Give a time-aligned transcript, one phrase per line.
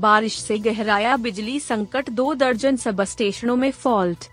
[0.00, 4.28] बारिश से गहराया बिजली संकट, दो दर्जन सब स्टेशनों में फॉल्ट।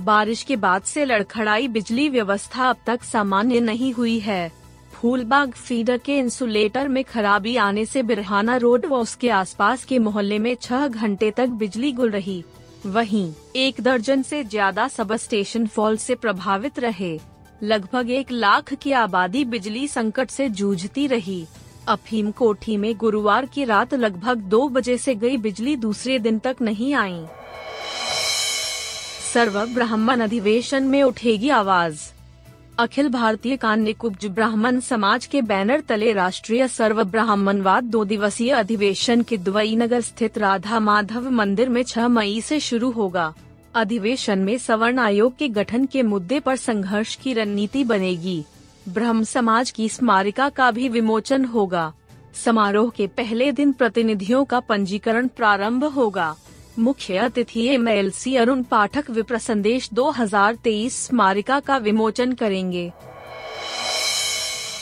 [0.00, 4.50] बारिश के बाद से लड़खड़ाई बिजली व्यवस्था अब तक सामान्य नहीं हुई है।
[4.92, 10.38] फूलबाग फीडर के इंसुलेटर में खराबी आने से बिरहाना रोड व उसके आसपास के मोहल्ले
[10.38, 12.42] में छह घंटे तक बिजली गुल रही।
[12.86, 17.18] वहीं, एक दर्जन से ज़्यादा सब स्टेशन फॉल्ट से प्रभावित रहे।
[17.62, 21.44] लगभग एक लाख की आबादी बिजली संकट से जूझती रही।
[21.88, 26.56] अफीम कोठी में गुरुवार की रात लगभग दो बजे से गई बिजली दूसरे दिन तक
[26.62, 27.24] नहीं आई।
[29.34, 32.00] सर्व ब्राह्मण अधिवेशन में उठेगी आवाज़।
[32.78, 33.94] अखिल भारतीय कान्य
[34.28, 40.38] ब्राह्मण समाज के बैनर तले राष्ट्रीय सर्व ब्राह्मणवाद दो दिवसीय अधिवेशन के दुबई नगर स्थित
[40.38, 43.34] राधा माधव मंदिर में 6 मई से शुरू होगा।
[43.74, 48.44] अधिवेशन में सवर्ण आयोग के गठन के मुद्दे पर संघर्ष की रणनीति बनेगी।
[48.88, 51.92] ब्रह्म समाज की स्मारिका का भी विमोचन होगा।
[52.44, 56.36] समारोह के पहले दिन प्रतिनिधियों का पंजीकरण प्रारंभ होगा।
[56.78, 62.92] मुख्य अतिथि M L C Arun Pathak विप्र संदेश 2023 स्मारिका का विमोचन करेंगे।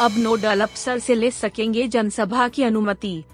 [0.00, 3.24] अब नोडल अफसर से ले सकेंगे जनसभा की अनुमति।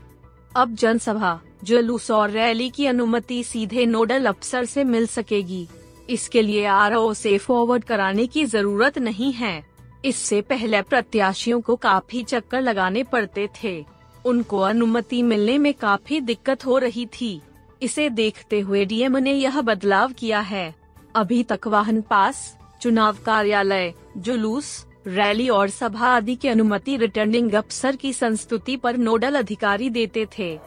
[0.57, 5.69] अब जनसभा, जुलूस और रैली की अनुमति सीधे नोडल अफसर से मिल सकेगी।
[6.11, 9.70] इसके लिए आर से फॉरवर्ड कराने की ज़रूरत नहीं है।
[10.05, 13.85] इससे पहले प्रत्याशियों को काफ़ी चक्कर लगाने पड़ते थे।
[14.25, 17.41] उनको अनुमति मिलने में काफ़ी दिक्कत हो रही थी।
[17.83, 20.75] इसे देखते हुए डीएम ने यह बदलाव किया है।
[21.17, 27.97] अभी तक वाहन पास, चुनाव कार्यालय, जुलूस, रैली और सभा आदि की अनुमति रिटर्निंग अफसर
[27.97, 30.59] की संस्तुति पर नोडल अधिकारी देते थे।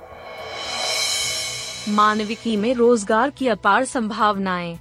[1.90, 4.80] मानविकी में रोज़गार की अपार संभावनाएँ।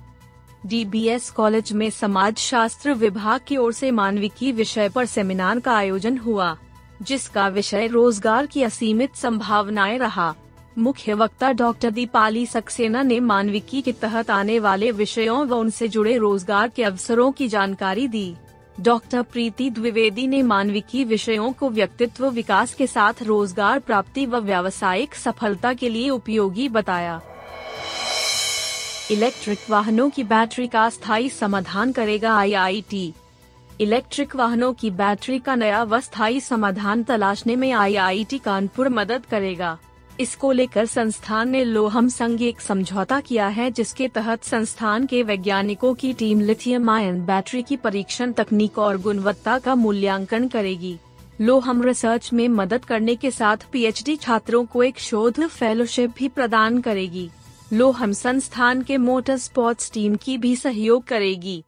[0.67, 6.19] डीबीएस कॉलेज में समाज शास्त्र विभाग की ओर से मानविकी विषय पर सेमिनार का आयोजन
[6.19, 6.57] हुआ,
[7.03, 10.35] जिसका विषय रोज़गार की असीमित संभावनाएँ रहा।
[10.79, 16.17] मुख्य वक्ता डॉक्टर दीपाली सक्सेना ने मानविकी के तहत आने वाले विषयों व उनसे जुड़े
[16.17, 18.35] रोज़गार के अवसरों की जानकारी दी।
[18.81, 25.15] डॉक्टर प्रीति द्विवेदी ने मानविकी विषयों को व्यक्तित्व विकास के साथ रोज़गार प्राप्ति व व्यावसायिक
[25.15, 27.21] सफलता के लिए उपयोगी बताया।
[29.11, 33.13] इलेक्ट्रिक वाहनों की बैटरी का स्थायी समाधान करेगा आईआईटी।
[33.81, 39.77] इलेक्ट्रिक वाहनों की बैटरी का नया व स्थायी समाधान तलाशने में आईआईटी कानपुर मदद करेगा।
[40.21, 45.93] इसको लेकर संस्थान ने लोहम संघ एक समझौता किया है जिसके तहत संस्थान के वैज्ञानिकों
[45.95, 50.97] की टीम लिथियम आयन बैटरी की परीक्षण तकनीक और गुणवत्ता का मूल्यांकन करेगी।
[51.41, 56.81] लोहम रिसर्च में मदद करने के साथ पीएचडी छात्रों को एक शोध फेलोशिप भी प्रदान
[56.81, 57.31] करेगी।
[57.73, 61.65] लोहम संस्थान के मोटर स्पोर्ट्स टीम की भी सहयोग करेगी।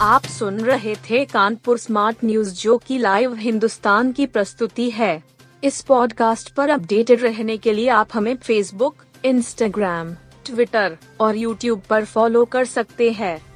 [0.00, 5.22] आप सुन रहे थे कानपुर स्मार्ट न्यूज़, जो की लाइव हिंदुस्तान की प्रस्तुति है।
[5.64, 10.14] इस पॉडकास्ट पर अपडेटेड रहने के लिए आप हमें फेसबुक इंस्टाग्राम
[10.46, 13.55] ट्विटर और यूट्यूब पर फॉलो कर सकते हैं।